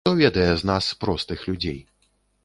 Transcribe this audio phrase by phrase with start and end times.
[0.05, 1.77] Хто ведае з нас, простых людзей.